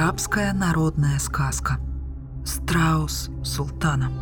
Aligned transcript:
Арабская 0.00 0.52
народная 0.52 1.18
сказка. 1.18 1.80
Страус 2.44 3.30
султана. 3.42 4.12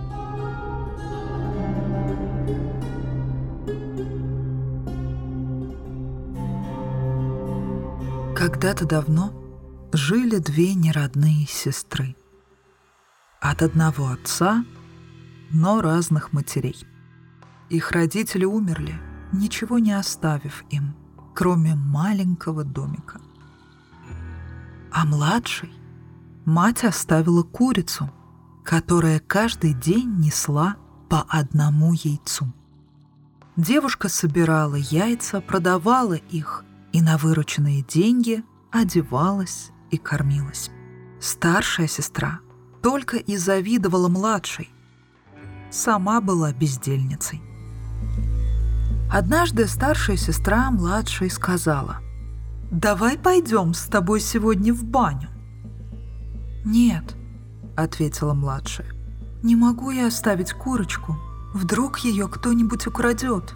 Когда-то 8.35 8.87
давно 8.87 9.35
жили 9.93 10.39
две 10.39 10.73
неродные 10.73 11.47
сестры. 11.47 12.17
От 13.43 13.61
одного 13.61 14.09
отца, 14.09 14.65
но 15.51 15.83
разных 15.83 16.33
матерей. 16.33 16.87
Их 17.69 17.91
родители 17.93 18.47
умерли, 18.47 18.95
ничего 19.31 19.79
не 19.79 19.93
оставив 19.93 20.65
им, 20.71 20.97
кроме 21.35 21.75
маленького 21.75 22.65
домика. 22.65 23.21
А 24.99 25.05
младшей 25.05 25.71
мать 26.47 26.83
оставила 26.83 27.43
курицу, 27.43 28.11
которая 28.65 29.21
каждый 29.21 29.75
день 29.75 30.21
несла 30.21 30.77
по 31.11 31.21
одному 31.29 31.93
яйцу. 31.93 32.51
Девушка 33.59 34.09
собирала 34.09 34.77
яйца, 34.77 35.43
продавала 35.43 36.15
их 36.15 36.65
и 36.95 37.03
на 37.03 37.19
вырученные 37.19 37.83
деньги 37.83 38.43
одевалась 38.73 39.71
и 39.91 39.99
кормилась. 39.99 40.71
Старшая 41.21 41.89
сестра 41.89 42.41
только 42.83 43.19
и 43.19 43.37
завидовала 43.37 44.09
младшей. 44.09 44.71
Сама 45.71 46.23
была 46.23 46.55
бездельницей. 46.55 47.43
Однажды 49.13 49.67
старшая 49.67 50.17
сестра 50.17 50.71
младшей 50.71 51.29
сказала, 51.29 52.01
«Давай 52.71 53.17
пойдем 53.17 53.75
с 53.75 53.85
тобой 53.85 54.21
сегодня 54.21 54.75
в 54.75 54.85
баню». 54.85 55.29
«Нет»,— 56.65 57.15
ответила 57.77 58.35
младшая, 58.35 58.89
«не 59.43 59.55
могу 59.55 59.91
я 59.91 60.09
оставить 60.09 60.53
курочку. 60.53 61.17
Вдруг 61.55 62.01
ее 62.01 62.29
кто-нибудь 62.29 62.87
украдет». 62.87 63.55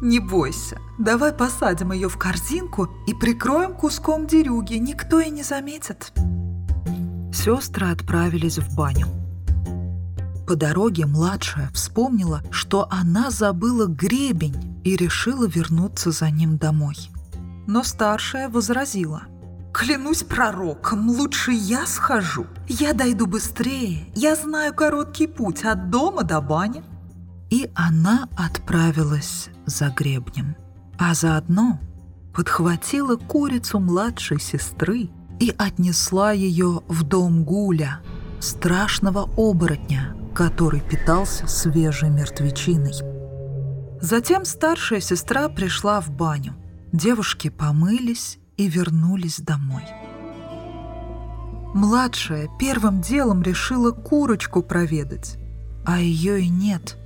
«Не 0.00 0.18
бойся, 0.18 0.78
давай 0.98 1.32
посадим 1.32 1.92
ее 1.92 2.08
в 2.08 2.16
корзинку 2.16 2.88
и 3.06 3.14
прикроем 3.14 3.74
куском 3.74 4.26
дерюги, 4.26 4.74
никто 4.74 5.20
и 5.20 5.30
не 5.30 5.42
заметит». 5.42 6.12
Сестры 7.32 7.88
отправились 7.88 8.58
в 8.58 8.74
баню. 8.76 9.06
По 10.46 10.56
дороге 10.56 11.06
младшая 11.06 11.70
вспомнила, 11.72 12.42
что 12.50 12.86
она 12.90 13.30
забыла 13.30 13.86
гребень 13.86 14.80
и 14.84 14.96
решила 14.96 15.46
вернуться 15.46 16.10
за 16.10 16.30
ним 16.30 16.58
домой. 16.58 16.96
Но 17.66 17.82
старшая 17.82 18.48
возразила. 18.48 19.22
«Клянусь 19.72 20.22
пророком, 20.22 21.08
лучше 21.08 21.52
я 21.52 21.86
схожу. 21.86 22.46
Я 22.68 22.92
дойду 22.92 23.26
быстрее. 23.26 24.06
Я 24.14 24.36
знаю 24.36 24.74
короткий 24.74 25.26
путь 25.26 25.64
от 25.64 25.90
дома 25.90 26.24
до 26.24 26.40
бани». 26.40 26.84
И 27.50 27.70
она 27.74 28.28
отправилась 28.36 29.48
за 29.66 29.88
гребнем, 29.88 30.56
а 30.98 31.14
заодно 31.14 31.80
подхватила 32.34 33.16
курицу 33.16 33.78
младшей 33.78 34.40
сестры 34.40 35.10
и 35.38 35.54
отнесла 35.58 36.32
ее 36.32 36.82
в 36.88 37.02
дом 37.02 37.44
Гуля, 37.44 38.00
страшного 38.40 39.28
оборотня, 39.36 40.16
который 40.34 40.80
питался 40.80 41.46
свежей 41.46 42.10
мертвечиной. 42.10 42.94
Затем 44.00 44.44
старшая 44.44 45.00
сестра 45.00 45.48
пришла 45.48 46.00
в 46.00 46.10
баню. 46.10 46.54
Девушки 46.92 47.48
помылись 47.48 48.38
и 48.56 48.68
вернулись 48.68 49.40
домой. 49.40 49.84
Младшая 51.74 52.50
первым 52.58 53.00
делом 53.00 53.42
решила 53.42 53.92
курочку 53.92 54.62
проведать, 54.62 55.38
а 55.86 55.98
ее 55.98 56.42
и 56.42 56.48
нет. 56.48 56.98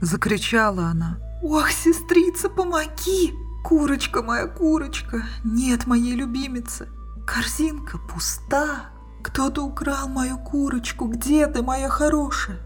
Закричала 0.00 0.86
она. 0.86 1.18
«Ох, 1.42 1.70
сестрица, 1.70 2.48
помоги! 2.48 3.32
Курочка 3.64 4.22
моя, 4.22 4.46
курочка! 4.46 5.24
Нет 5.44 5.86
моей 5.86 6.14
любимицы! 6.14 6.88
Корзинка 7.26 7.98
пуста!» 7.98 8.90
Кто-то 9.26 9.62
украл 9.62 10.08
мою 10.08 10.38
курочку. 10.38 11.06
Где 11.06 11.48
ты, 11.48 11.60
моя 11.60 11.88
хорошая? 11.88 12.58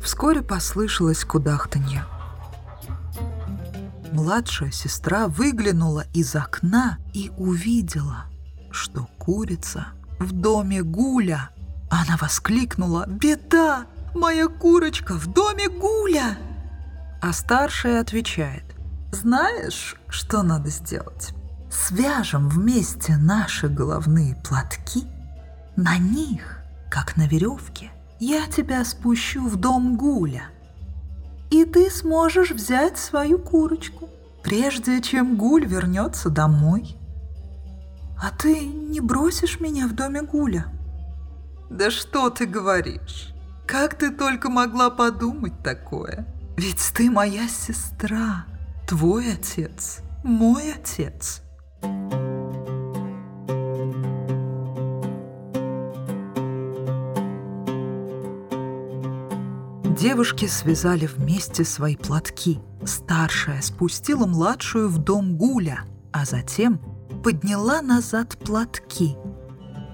Вскоре 0.00 0.42
послышалось 0.42 1.24
кудахтанье. 1.24 2.04
Младшая 4.12 4.70
сестра 4.70 5.28
выглянула 5.28 6.04
из 6.14 6.34
окна 6.34 6.98
и 7.12 7.30
увидела, 7.36 8.24
что 8.70 9.08
курица 9.18 9.88
в 10.18 10.32
доме 10.32 10.82
Гуля. 10.82 11.50
Она 11.90 12.16
воскликнула 12.20 13.06
«Беда! 13.06 13.86
Моя 14.14 14.48
курочка 14.48 15.14
в 15.14 15.26
доме 15.32 15.68
Гуля!» 15.68 16.38
А 17.20 17.32
старшая 17.32 18.00
отвечает 18.00 18.64
«Знаешь, 19.12 19.96
что 20.08 20.42
надо 20.42 20.70
сделать? 20.70 21.34
Свяжем 21.70 22.48
вместе 22.48 23.16
наши 23.16 23.68
головные 23.68 24.34
платки– 24.36 25.04
на 25.78 25.96
них, 25.96 26.58
как 26.90 27.16
на 27.16 27.28
веревке, 27.28 27.92
я 28.18 28.48
тебя 28.48 28.84
спущу 28.84 29.46
в 29.46 29.54
дом 29.54 29.96
Гуля. 29.96 30.48
И 31.50 31.64
ты 31.64 31.90
сможешь 31.90 32.50
взять 32.50 32.98
свою 32.98 33.38
курочку, 33.38 34.08
прежде 34.42 35.00
чем 35.00 35.36
Гуль 35.36 35.64
вернется 35.64 36.28
домой. 36.30 36.96
А 38.20 38.30
ты 38.30 38.66
не 38.66 39.00
бросишь 39.00 39.60
меня 39.60 39.86
в 39.86 39.94
доме 39.94 40.22
Гуля? 40.22 40.66
Да 41.70 41.90
что 41.90 42.30
ты 42.30 42.46
говоришь? 42.46 43.32
Как 43.66 43.94
ты 43.94 44.10
только 44.10 44.48
могла 44.50 44.90
подумать 44.90 45.62
такое? 45.62 46.26
Ведь 46.56 46.92
ты 46.94 47.10
моя 47.10 47.46
сестра, 47.46 48.46
твой 48.86 49.34
отец, 49.34 50.00
мой 50.24 50.72
отец. 50.72 51.42
Девушки 59.98 60.44
связали 60.44 61.06
вместе 61.06 61.64
свои 61.64 61.96
платки. 61.96 62.60
Старшая 62.84 63.60
спустила 63.60 64.26
младшую 64.26 64.88
в 64.88 64.98
дом 64.98 65.36
Гуля, 65.36 65.80
а 66.12 66.24
затем 66.24 66.80
подняла 67.24 67.82
назад 67.82 68.38
платки 68.38 69.16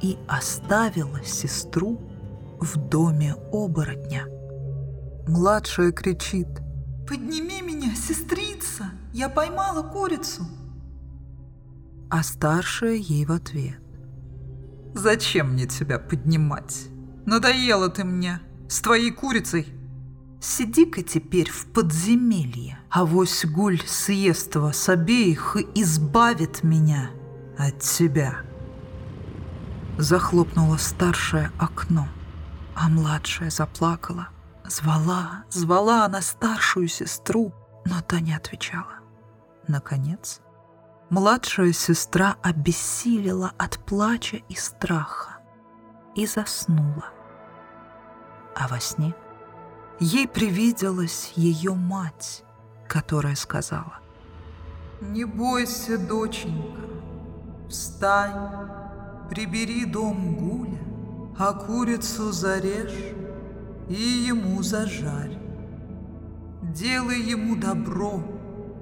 и 0.02 0.18
оставила 0.28 1.24
сестру 1.24 2.02
в 2.60 2.76
доме 2.76 3.34
оборотня. 3.50 4.26
Младшая 5.26 5.90
кричит 5.90 6.48
«Подними 7.08 7.62
меня, 7.62 7.94
сестрица! 7.94 8.90
Я 9.14 9.30
поймала 9.30 9.82
курицу!» 9.82 10.46
А 12.10 12.22
старшая 12.22 12.96
ей 12.96 13.24
в 13.24 13.32
ответ 13.32 13.80
«Зачем 14.94 15.52
мне 15.52 15.66
тебя 15.66 15.98
поднимать? 15.98 16.88
Надоела 17.24 17.88
ты 17.88 18.04
мне 18.04 18.40
с 18.68 18.82
твоей 18.82 19.10
курицей!» 19.10 19.66
Сиди-ка 20.46 21.02
теперь 21.02 21.50
в 21.50 21.64
подземелье, 21.72 22.78
а 22.90 23.06
вось 23.06 23.46
гуль 23.46 23.80
съест 23.86 24.56
вас 24.56 24.90
обеих 24.90 25.56
и 25.56 25.66
избавит 25.80 26.62
меня 26.62 27.12
от 27.56 27.78
тебя. 27.78 28.42
Захлопнула 29.96 30.76
старшее 30.76 31.50
окно, 31.58 32.08
а 32.74 32.90
младшая 32.90 33.48
заплакала. 33.48 34.28
Звала, 34.66 35.44
звала 35.48 36.04
она 36.04 36.20
старшую 36.20 36.88
сестру, 36.88 37.54
но 37.86 38.02
та 38.02 38.20
не 38.20 38.34
отвечала. 38.34 39.00
Наконец, 39.66 40.42
младшая 41.08 41.72
сестра 41.72 42.36
обессилила 42.42 43.52
от 43.56 43.78
плача 43.78 44.36
и 44.50 44.54
страха 44.56 45.38
и 46.14 46.26
заснула. 46.26 47.06
А 48.54 48.68
во 48.68 48.78
сне– 48.78 49.14
Ей 50.00 50.26
привиделась 50.26 51.32
ее 51.36 51.74
мать, 51.74 52.44
которая 52.88 53.36
сказала, 53.36 54.00
«Не 55.00 55.24
бойся, 55.24 55.98
доченька, 55.98 56.80
встань, 57.68 58.68
прибери 59.30 59.84
дом 59.84 60.36
Гуля, 60.36 60.80
а 61.38 61.52
курицу 61.52 62.32
зарежь 62.32 63.14
и 63.88 63.94
ему 63.94 64.62
зажарь. 64.62 65.38
Делай 66.62 67.20
ему 67.20 67.54
добро, 67.54 68.20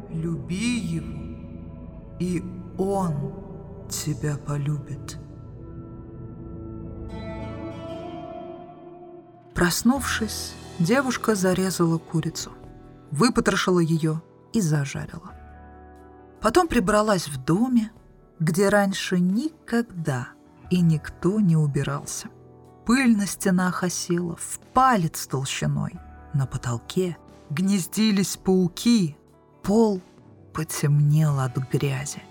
люби 0.09 0.79
его, 0.79 2.17
и 2.21 2.43
он 2.79 3.89
тебя 3.91 4.39
полюбит». 4.39 5.19
Проснувшись, 9.55 10.55
Девушка 10.79 11.35
зарезала 11.35 11.99
курицу, 11.99 12.53
выпотрошила 13.11 13.81
ее 13.81 14.23
и 14.53 14.61
зажарила. 14.61 15.33
Потом 16.41 16.67
прибралась 16.67 17.29
в 17.29 17.43
доме, 17.43 17.93
где 18.41 18.69
раньше 18.69 19.21
никогда 19.21 20.29
и 20.71 20.81
никто 20.81 21.39
не 21.41 21.57
убирался. 21.57 22.29
Пыль 22.85 23.17
на 23.17 23.27
стенах 23.27 23.85
осела 23.85 24.37
в 24.37 24.59
палец 24.73 25.27
толщиной. 25.27 25.93
На 26.35 26.47
потолке 26.47 27.17
гнездились 27.51 28.37
пауки, 28.37 29.17
пол 29.63 30.01
потемнел 30.53 31.39
от 31.39 31.57
грязи. 31.71 32.23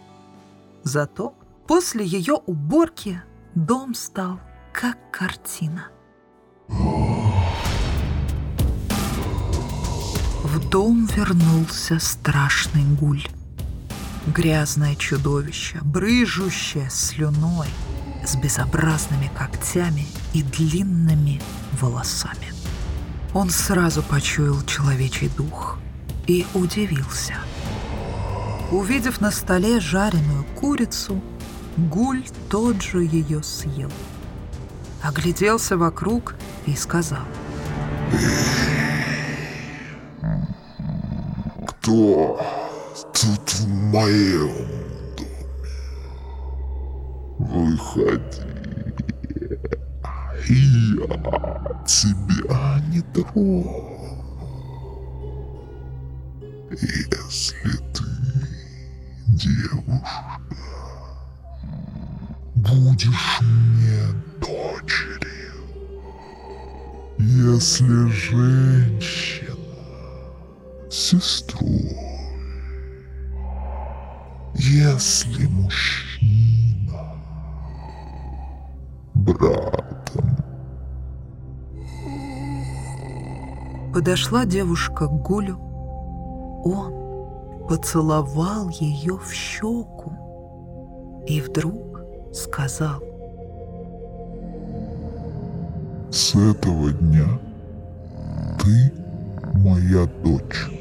Зато 0.83 1.33
после 1.67 2.05
ее 2.05 2.33
уборки 2.33 3.21
дом 3.55 3.93
стал 3.93 4.39
как 4.73 4.97
картина. 5.11 5.88
В 6.67 7.20
дом 10.69 11.07
вернулся 11.15 11.99
страшный 11.99 12.83
гуль. 12.83 13.23
Грязное 14.27 14.95
чудовище, 14.95 15.79
брыжущее 15.81 16.89
слюной, 16.89 17.67
с 18.25 18.35
безобразными 18.35 19.31
когтями 19.35 20.07
и 20.33 20.43
длинными 20.43 21.41
волосами. 21.79 22.53
Он 23.33 23.49
сразу 23.49 24.03
почуял 24.03 24.61
человечий 24.63 25.29
дух 25.29 25.79
и 26.27 26.45
удивился. 26.53 27.35
Увидев 28.71 29.21
на 29.21 29.31
столе 29.31 29.79
жареную 29.79 30.45
курицу, 30.55 31.21
Гуль 31.77 32.23
тот 32.49 32.81
же 32.81 33.03
ее 33.03 33.41
съел. 33.43 33.91
Огляделся 35.01 35.77
вокруг 35.77 36.35
и 36.65 36.75
сказал. 36.75 37.23
Кто 41.81 42.39
тут 43.11 43.53
в 43.53 43.67
моем 43.67 44.51
доме? 45.17 45.65
Выходи. 47.39 48.41
Я 50.47 51.07
тебя 51.87 52.79
не 52.89 53.01
трону. 53.01 53.65
Если 56.69 57.71
ты 57.93 58.03
девушка, 59.27 60.39
будешь 62.57 63.39
мне 63.41 64.03
дочерью. 64.39 65.63
Если 67.17 68.07
женщина, 68.11 69.40
сестрой. 71.01 71.98
Если 74.56 75.48
мужчина, 75.48 77.15
братом. 79.15 80.38
Подошла 83.94 84.45
девушка 84.45 85.07
к 85.07 85.21
Гулю. 85.24 85.57
Он 86.63 87.68
поцеловал 87.68 88.69
ее 88.69 89.18
в 89.18 89.33
щеку 89.33 91.24
и 91.27 91.42
вдруг 91.42 92.01
сказал. 92.33 93.01
С 96.12 96.36
этого 96.36 96.92
дня 96.92 97.39
ты 98.59 98.94
моя 99.53 100.06
дочь. 100.24 100.80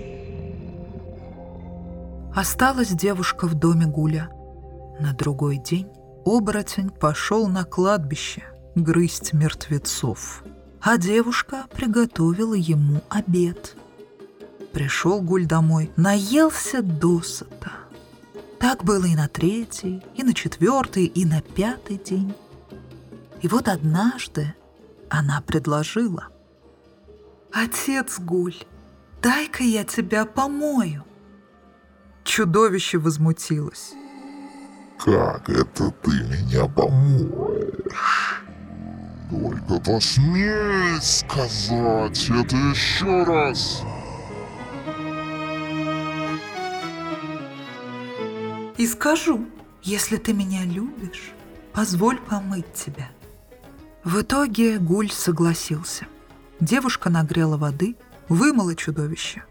Осталась 2.34 2.90
девушка 2.90 3.48
в 3.48 3.54
доме 3.54 3.86
Гуля. 3.86 4.30
На 5.00 5.12
другой 5.12 5.58
день 5.58 5.88
оборотень 6.24 6.90
пошел 6.90 7.48
на 7.48 7.64
кладбище 7.64 8.44
грызть 8.76 9.32
мертвецов, 9.32 10.44
а 10.80 10.96
девушка 10.96 11.64
приготовила 11.74 12.54
ему 12.54 13.00
обед. 13.08 13.76
Пришел 14.72 15.20
Гуль 15.20 15.46
домой, 15.46 15.90
наелся 15.96 16.82
досыта. 16.82 17.72
Так 18.60 18.84
было 18.84 19.06
и 19.06 19.16
на 19.16 19.26
третий, 19.26 20.00
и 20.14 20.22
на 20.22 20.32
четвертый, 20.32 21.06
и 21.06 21.24
на 21.24 21.40
пятый 21.40 21.96
день. 21.96 22.32
И 23.42 23.48
вот 23.48 23.66
однажды 23.66 24.54
она 25.08 25.40
предложила. 25.40 26.28
«Отец 27.52 28.20
Гуль, 28.20 28.54
дай-ка 29.20 29.64
я 29.64 29.82
тебя 29.82 30.24
помою». 30.24 31.04
Чудовище 32.24 32.98
возмутилось. 32.98 33.94
Как 34.98 35.48
это 35.48 35.90
ты 36.02 36.10
меня 36.10 36.66
помоешь? 36.66 38.42
Только 39.30 39.80
посмей 39.80 41.00
сказать 41.00 42.28
это 42.28 42.56
еще 42.56 43.22
раз. 43.24 43.82
И 48.76 48.86
скажу, 48.86 49.46
если 49.82 50.16
ты 50.16 50.32
меня 50.32 50.64
любишь, 50.64 51.32
позволь 51.72 52.18
помыть 52.18 52.72
тебя. 52.74 53.10
В 54.04 54.20
итоге 54.20 54.78
Гуль 54.78 55.10
согласился. 55.10 56.06
Девушка 56.60 57.08
нагрела 57.08 57.56
воды, 57.56 57.96
вымыла 58.28 58.74
чудовище, 58.74 59.44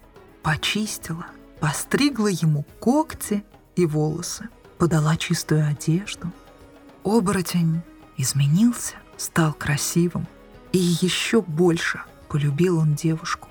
почистила, 0.44 1.25
постригла 1.59 2.27
ему 2.27 2.65
когти 2.79 3.44
и 3.75 3.85
волосы, 3.85 4.50
подала 4.77 5.17
чистую 5.17 5.67
одежду. 5.67 6.31
Оборотень 7.03 7.81
изменился, 8.17 8.95
стал 9.17 9.53
красивым, 9.53 10.27
и 10.71 10.77
еще 10.77 11.41
больше 11.41 12.01
полюбил 12.27 12.79
он 12.79 12.95
девушку. 12.95 13.50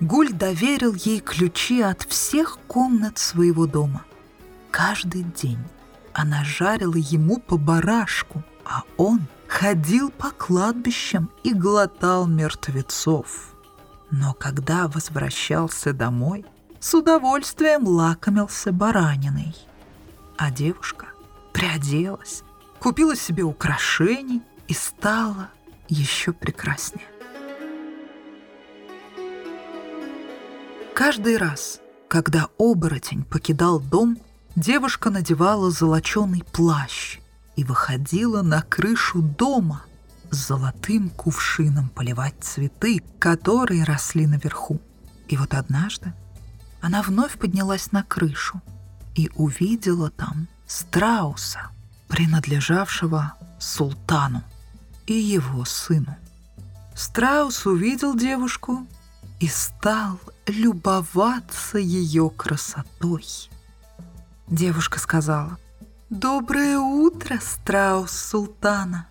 Гуль 0.00 0.32
доверил 0.32 0.94
ей 0.94 1.20
ключи 1.20 1.82
от 1.82 2.02
всех 2.02 2.58
комнат 2.66 3.18
своего 3.18 3.66
дома. 3.66 4.04
Каждый 4.70 5.24
день 5.24 5.58
она 6.12 6.44
жарила 6.44 6.96
ему 6.96 7.38
по 7.38 7.56
барашку, 7.58 8.42
а 8.64 8.82
он 8.96 9.20
ходил 9.48 10.10
по 10.10 10.30
кладбищам 10.30 11.30
и 11.42 11.52
глотал 11.52 12.26
мертвецов. 12.26 13.54
Но 14.10 14.32
когда 14.32 14.88
возвращался 14.88 15.92
домой, 15.92 16.44
с 16.80 16.94
удовольствием 16.94 17.86
лакомился 17.86 18.72
бараниной. 18.72 19.54
А 20.36 20.50
девушка 20.50 21.06
приоделась, 21.52 22.42
купила 22.78 23.14
себе 23.14 23.42
украшений 23.42 24.42
и 24.66 24.72
стала 24.72 25.50
еще 25.88 26.32
прекраснее. 26.32 27.06
Каждый 30.94 31.36
раз, 31.36 31.80
когда 32.08 32.48
оборотень 32.58 33.24
покидал 33.24 33.80
дом, 33.80 34.18
девушка 34.56 35.10
надевала 35.10 35.70
золоченый 35.70 36.42
плащ 36.52 37.18
и 37.56 37.64
выходила 37.64 38.42
на 38.42 38.62
крышу 38.62 39.22
дома 39.22 39.82
с 40.30 40.48
золотым 40.48 41.10
кувшином 41.10 41.88
поливать 41.88 42.34
цветы, 42.40 43.02
которые 43.18 43.84
росли 43.84 44.26
наверху. 44.26 44.80
И 45.28 45.36
вот 45.36 45.54
однажды 45.54 46.12
она 46.80 47.02
вновь 47.02 47.38
поднялась 47.38 47.92
на 47.92 48.02
крышу 48.02 48.60
и 49.14 49.30
увидела 49.34 50.10
там 50.10 50.48
страуса, 50.66 51.70
принадлежавшего 52.08 53.34
султану 53.58 54.42
и 55.06 55.12
его 55.12 55.64
сыну. 55.64 56.16
Страус 56.94 57.66
увидел 57.66 58.14
девушку 58.14 58.86
и 59.40 59.48
стал 59.48 60.20
любоваться 60.46 61.78
ее 61.78 62.30
красотой. 62.30 63.26
Девушка 64.48 64.98
сказала, 64.98 65.58
«Доброе 66.08 66.78
утро, 66.78 67.38
страус 67.40 68.10
султана!» 68.10 69.06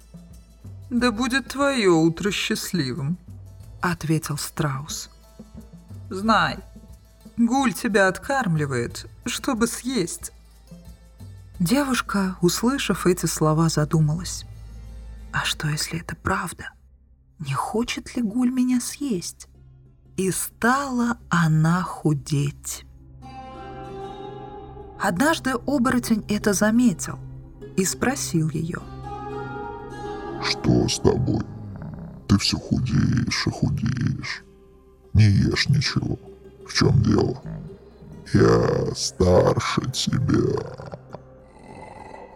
«Да 0.89 1.11
будет 1.11 1.49
твое 1.49 1.89
утро 1.89 2.31
счастливым»,— 2.31 3.17
ответил 3.81 4.37
страус. 4.37 5.09
«Знай, 6.09 6.57
гуль 7.39 7.73
тебя 7.73 8.07
откармливает, 8.07 9.07
чтобы 9.25 9.65
съесть». 9.65 10.31
Девушка, 11.59 12.37
услышав 12.41 13.07
эти 13.07 13.25
слова, 13.25 13.69
задумалась. 13.69 14.45
«А 15.33 15.43
что, 15.43 15.67
если 15.67 15.99
это 15.99 16.15
правда? 16.15 16.71
Не 17.39 17.53
хочет 17.53 18.15
ли 18.15 18.21
гуль 18.21 18.51
меня 18.51 18.79
съесть?» 18.79 19.47
И 20.17 20.31
стала 20.31 21.17
она 21.29 21.81
худеть. 21.81 22.85
Однажды 25.01 25.53
оборотень 25.65 26.25
это 26.27 26.51
заметил 26.51 27.17
и 27.77 27.85
спросил 27.85 28.49
ее. 28.49 28.81
Что 30.43 30.87
с 30.87 30.99
тобой? 30.99 31.43
Ты 32.27 32.37
все 32.37 32.57
худеешь 32.57 33.47
и 33.47 33.49
худеешь. 33.49 34.43
Не 35.13 35.23
ешь 35.23 35.69
ничего. 35.69 36.17
В 36.69 36.73
чем 36.73 37.01
дело? 37.01 37.41
Я 38.31 38.93
старше 38.95 39.81
тебя. 39.91 40.97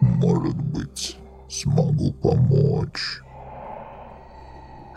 Может 0.00 0.56
быть, 0.56 1.16
смогу 1.48 2.12
помочь. 2.14 3.22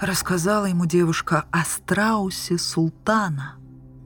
Рассказала 0.01 0.65
ему 0.65 0.88
девушка 0.88 1.46
о 1.51 1.63
страусе 1.65 2.58
султана 2.58 3.58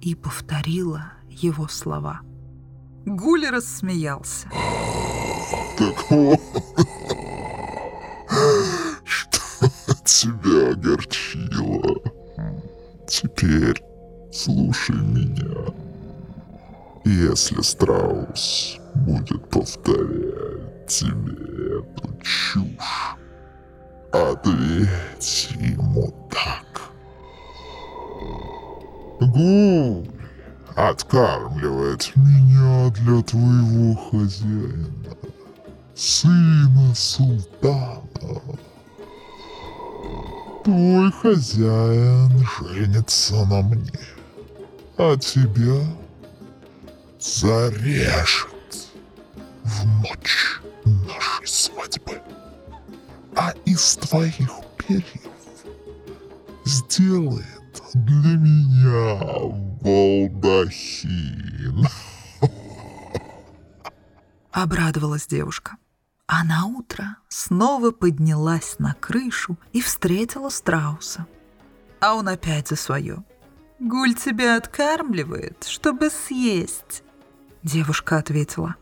и 0.01 0.15
повторила 0.15 1.13
его 1.29 1.69
слова. 1.69 2.19
Гуль 3.05 3.47
рассмеялся. 3.47 4.49
Так 5.77 6.11
вот, 6.11 6.41
что 9.05 9.39
тебя 10.03 10.71
огорчило. 10.71 12.01
Теперь 13.07 13.81
слушай 14.31 14.95
меня. 14.95 15.73
Если 17.03 17.61
страус 17.61 18.77
будет 18.95 19.49
повторять 19.49 20.87
тебе 20.87 21.79
эту 21.79 22.13
чушь, 22.21 23.15
ответь 24.11 25.49
ему 25.59 26.13
так. 26.29 26.91
Гуль 29.19 30.07
откармливает 30.75 32.11
меня 32.15 32.89
для 32.91 33.21
твоего 33.23 33.95
хозяина, 33.95 35.15
сына 35.95 36.95
султана. 36.95 38.01
Твой 40.63 41.11
хозяин 41.11 42.45
женится 42.59 43.45
на 43.45 43.61
мне, 43.61 43.91
а 45.03 45.17
тебя 45.17 45.83
зарежет 47.19 48.87
в 49.63 49.87
ночь 49.87 50.61
нашей 50.85 51.47
свадьбы. 51.47 52.21
А 53.35 53.51
из 53.65 53.95
твоих 53.95 54.51
перьев 54.77 55.31
сделает 56.65 57.81
для 57.95 58.37
меня 58.37 59.17
балдахин. 59.81 61.87
Обрадовалась 64.51 65.25
девушка. 65.25 65.77
А 66.27 66.43
на 66.43 66.65
утро 66.65 67.17
снова 67.27 67.89
поднялась 67.89 68.75
на 68.77 68.93
крышу 68.93 69.57
и 69.73 69.81
встретила 69.81 70.49
страуса. 70.49 71.25
А 71.99 72.13
он 72.13 72.27
опять 72.27 72.67
за 72.67 72.75
свое. 72.75 73.23
«Гуль 73.81 74.13
тебя 74.13 74.57
откармливает, 74.57 75.63
чтобы 75.63 76.11
съесть». 76.11 77.01
Девушка 77.63 78.17
ответила. 78.17 78.75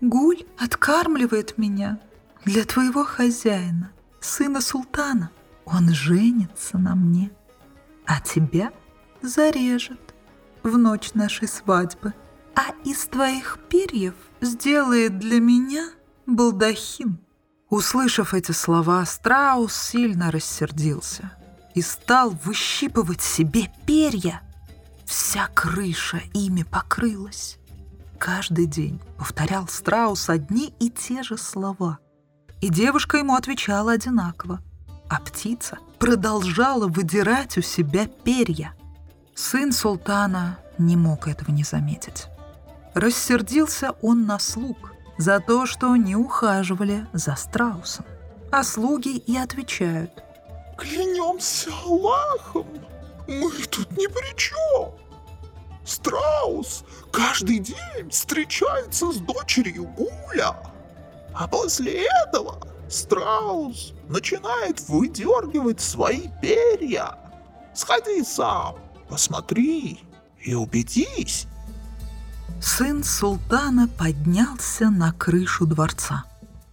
«Гуль 0.00 0.44
откармливает 0.56 1.58
меня 1.58 1.98
для 2.44 2.64
твоего 2.64 3.02
хозяина, 3.04 3.90
сына 4.20 4.60
султана. 4.60 5.32
Он 5.64 5.88
женится 5.92 6.78
на 6.78 6.94
мне, 6.94 7.32
а 8.06 8.20
тебя 8.20 8.70
зарежет 9.22 10.14
в 10.62 10.78
ночь 10.78 11.14
нашей 11.14 11.48
свадьбы, 11.48 12.14
а 12.54 12.66
из 12.84 13.06
твоих 13.06 13.58
перьев 13.68 14.14
сделает 14.40 15.18
для 15.18 15.40
меня 15.40 15.90
балдахин». 16.26 17.18
Услышав 17.70 18.34
эти 18.34 18.52
слова, 18.52 19.04
страус 19.04 19.74
сильно 19.74 20.30
рассердился 20.30 21.32
и 21.74 21.82
стал 21.82 22.30
выщипывать 22.30 23.20
себе 23.20 23.70
перья. 23.86 24.40
Вся 25.04 25.48
крыша 25.48 26.22
ими 26.32 26.62
покрылась. 26.62 27.58
Каждый 28.18 28.66
день 28.66 29.00
повторял 29.18 29.68
страус 29.68 30.30
одни 30.30 30.72
и 30.78 30.88
те 30.88 31.22
же 31.22 31.36
слова. 31.36 31.98
И 32.60 32.68
девушка 32.70 33.18
ему 33.18 33.34
отвечала 33.34 33.92
одинаково, 33.92 34.60
а 35.10 35.20
птица 35.20 35.78
продолжала 35.98 36.86
выдирать 36.86 37.58
у 37.58 37.62
себя 37.62 38.06
перья. 38.06 38.74
Сын 39.34 39.72
султана 39.72 40.58
не 40.78 40.96
мог 40.96 41.28
этого 41.28 41.50
не 41.50 41.64
заметить. 41.64 42.26
Рассердился 42.94 43.92
он 44.00 44.24
на 44.24 44.38
слуг 44.38 44.92
за 45.18 45.40
то, 45.40 45.66
что 45.66 45.94
не 45.96 46.16
ухаживали 46.16 47.06
за 47.12 47.34
страусом. 47.34 48.04
А 48.50 48.62
слуги 48.62 49.16
и 49.16 49.36
отвечают. 49.36 50.22
Клянемся 50.76 51.70
Аллахом, 51.84 52.66
мы 53.26 53.50
тут 53.70 53.90
ни 53.92 54.06
при 54.06 54.36
чем. 54.36 54.92
Страус 55.84 56.84
каждый 57.12 57.58
день 57.58 58.10
встречается 58.10 59.12
с 59.12 59.16
дочерью 59.16 59.84
Гуля. 59.84 60.56
А 61.34 61.48
после 61.48 62.06
этого 62.26 62.58
страус 62.88 63.92
начинает 64.08 64.80
выдергивать 64.88 65.80
свои 65.80 66.28
перья. 66.40 67.18
Сходи 67.74 68.22
сам, 68.22 68.76
посмотри 69.08 70.00
и 70.40 70.54
убедись. 70.54 71.46
Сын 72.60 73.04
султана 73.04 73.88
поднялся 73.88 74.88
на 74.88 75.12
крышу 75.12 75.66
дворца, 75.66 76.24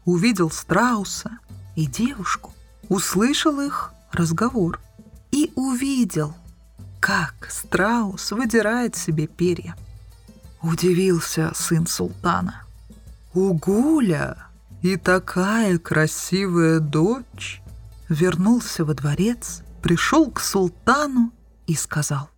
увидел 0.05 0.50
страуса 0.50 1.31
и 1.75 1.86
девушку, 1.86 2.53
услышал 2.91 3.62
их 3.62 3.93
разговор 4.12 4.81
и 5.31 5.53
увидел, 5.55 6.36
как 7.00 7.48
страус 7.50 8.31
выдирает 8.31 8.98
себе 8.98 9.27
перья. 9.27 9.77
Удивился 10.62 11.53
сын 11.55 11.88
султана. 11.88 12.63
У 13.33 13.53
Гуля 13.53 14.48
и 14.81 14.98
такая 14.98 15.79
красивая 15.79 16.81
дочь. 16.81 17.62
Вернулся 18.10 18.83
во 18.83 18.93
дворец, 18.93 19.62
пришел 19.81 20.29
к 20.29 20.41
султану 20.41 21.31
и 21.67 21.75
сказал. 21.75 22.29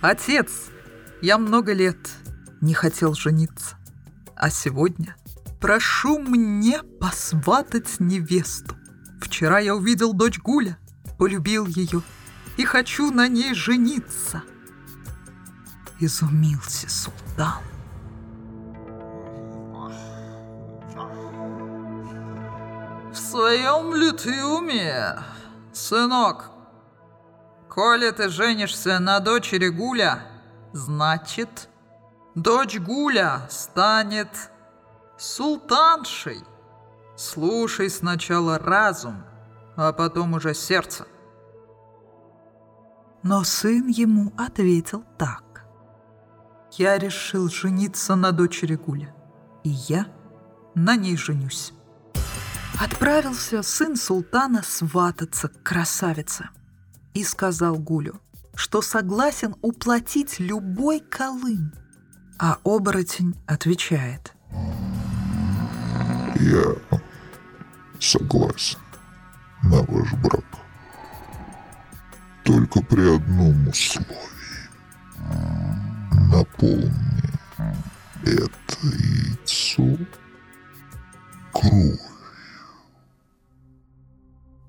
Отец, 0.00 0.50
я 1.22 1.38
много 1.38 1.72
лет 1.72 2.10
не 2.60 2.74
хотел 2.74 3.14
жениться, 3.14 3.76
а 4.34 4.50
сегодня 4.50 5.14
прошу 5.60 6.18
мне 6.18 6.82
посватать 6.98 8.00
невесту. 8.00 8.74
Вчера 9.24 9.58
я 9.58 9.74
увидел 9.74 10.12
дочь 10.12 10.38
Гуля, 10.38 10.76
полюбил 11.18 11.66
ее 11.66 12.02
и 12.58 12.64
хочу 12.64 13.10
на 13.10 13.26
ней 13.26 13.54
жениться. 13.54 14.42
Изумился 15.98 16.90
султан. 16.90 17.62
В 23.10 23.16
своем 23.16 23.94
ли 23.94 24.12
ты 24.12 24.44
уме, 24.44 25.16
сынок? 25.72 26.50
Коли 27.70 28.10
ты 28.10 28.28
женишься 28.28 28.98
на 28.98 29.20
дочери 29.20 29.68
Гуля, 29.68 30.20
значит, 30.74 31.70
дочь 32.34 32.78
Гуля 32.78 33.46
станет 33.48 34.50
султаншей. 35.16 36.44
Слушай 37.16 37.90
сначала 37.90 38.58
разум, 38.58 39.24
а 39.76 39.92
потом 39.92 40.34
уже 40.34 40.54
сердце. 40.54 41.06
Но 43.22 43.44
сын 43.44 43.86
ему 43.88 44.32
ответил 44.36 45.04
так. 45.16 45.64
Я 46.72 46.98
решил 46.98 47.48
жениться 47.48 48.16
на 48.16 48.32
дочери 48.32 48.74
Гуля, 48.74 49.14
и 49.62 49.70
я 49.70 50.06
на 50.74 50.96
ней 50.96 51.16
женюсь. 51.16 51.72
Отправился 52.80 53.62
сын 53.62 53.96
султана 53.96 54.62
свататься 54.64 55.48
к 55.48 55.62
красавице 55.62 56.48
и 57.14 57.22
сказал 57.22 57.76
Гулю, 57.76 58.20
что 58.56 58.82
согласен 58.82 59.54
уплатить 59.62 60.40
любой 60.40 60.98
колым. 60.98 61.72
А 62.38 62.58
оборотень 62.64 63.36
отвечает. 63.46 64.32
Я 66.40 66.74
согласен 68.04 68.78
на 69.62 69.82
ваш 69.82 70.12
брак. 70.14 70.44
Только 72.44 72.82
при 72.82 73.16
одном 73.16 73.68
условии. 73.68 74.08
Наполни 76.30 77.34
это 78.22 78.86
яйцо 78.86 79.98
кровью. 81.52 81.98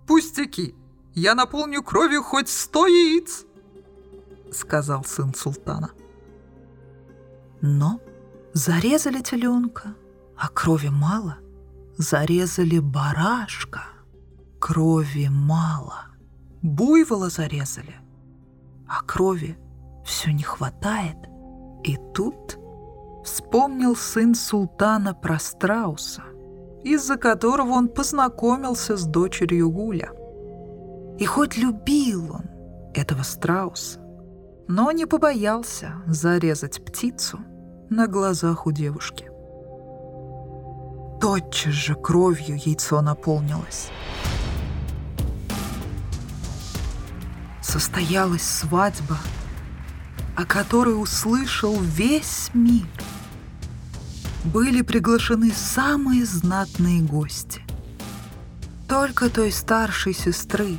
«Пустяки! 0.07 0.75
Я 1.13 1.35
наполню 1.35 1.83
кровью 1.83 2.23
хоть 2.23 2.49
сто 2.49 2.87
яиц!»— 2.87 3.45
сказал 4.51 5.03
сын 5.03 5.33
султана. 5.33 5.91
Но 7.61 7.99
зарезали 8.53 9.21
теленка, 9.21 9.95
а 10.37 10.47
крови 10.49 10.89
мало. 10.89 11.39
Зарезали 11.97 12.79
барашка, 12.79 13.83
крови 14.59 15.29
мало. 15.29 16.05
Буйвола 16.61 17.29
зарезали, 17.29 17.95
а 18.87 19.03
крови 19.03 19.57
все 20.05 20.33
не 20.33 20.43
хватает. 20.43 21.17
И 21.83 21.97
тут 22.13 22.57
вспомнил 23.23 23.95
сын 23.95 24.35
султана 24.35 25.13
про 25.13 25.39
страуса 25.39 26.23
из-за 26.85 27.17
которого 27.17 27.71
он 27.71 27.89
познакомился 27.89 28.95
с 28.95 29.05
дочерью 29.05 29.71
Гуля. 29.71 30.11
И 31.17 31.25
хоть 31.25 31.57
любил 31.57 32.35
он 32.35 32.45
этого 32.93 33.23
страуса, 33.23 33.99
но 34.67 34.91
не 34.91 35.07
побоялся 35.07 35.95
зарезать 36.05 36.85
птицу 36.85 37.39
на 37.89 38.07
глазах 38.07 38.67
у 38.67 38.71
девушки. 38.71 39.31
Тотчас 41.25 41.74
же 41.74 41.96
кровью 41.96 42.55
яйцо 42.55 43.01
наполнилось. 43.01 43.89
Состоялась 47.63 48.44
свадьба, 48.44 49.17
о 50.36 50.46
которой 50.46 50.91
услышал 50.91 51.82
весь 51.82 52.51
мир. 52.53 52.86
Были 54.44 54.84
приглашены 54.84 55.51
самые 55.51 56.25
знатные 56.25 57.01
гости. 57.01 57.63
Только 58.88 59.32
той 59.32 59.51
старшей 59.51 60.13
сестры 60.13 60.77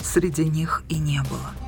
среди 0.00 0.44
них 0.44 0.84
и 0.88 0.94
не 0.94 1.20
было. 1.22 1.59